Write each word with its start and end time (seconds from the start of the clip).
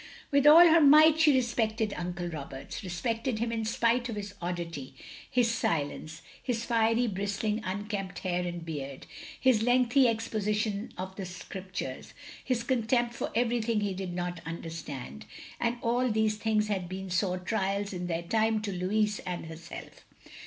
With 0.31 0.47
all 0.47 0.65
her 0.67 0.81
might 0.81 1.19
she 1.19 1.31
respected 1.31 1.93
Uncle 1.95 2.27
Roberts; 2.27 2.83
respected 2.83 3.37
him 3.37 3.51
in 3.51 3.63
spite 3.65 4.09
of 4.09 4.15
his 4.15 4.33
oddity, 4.41 4.95
his 5.29 5.51
silence, 5.51 6.23
his 6.41 6.65
fiery 6.65 7.05
bristling 7.05 7.61
unkempt 7.63 8.17
hair 8.17 8.41
and 8.47 8.65
beard, 8.65 9.05
his 9.39 9.61
lengthy 9.61 10.07
expositions 10.07 10.91
of 10.97 11.15
the 11.17 11.25
Scriptures, 11.27 12.15
his 12.43 12.63
con 12.63 12.87
tempt 12.87 13.13
for 13.13 13.29
everything 13.35 13.81
he 13.81 13.93
did 13.93 14.15
not 14.15 14.43
tmderstand; 14.43 15.25
and 15.59 15.77
all 15.83 16.09
these 16.09 16.37
things 16.37 16.67
had 16.67 16.89
been 16.89 17.11
sore 17.11 17.37
trials 17.37 17.93
in 17.93 18.07
their 18.07 18.23
time 18.23 18.59
to 18.63 18.71
Lotiis 18.71 19.19
and 19.23 19.45
herself. 19.45 20.03